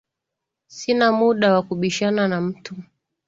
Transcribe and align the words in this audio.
Sina 0.67 1.11
muda 1.11 1.53
wa 1.53 1.61
kubishana 1.63 2.27
na 2.27 2.41
mtu 2.41 2.75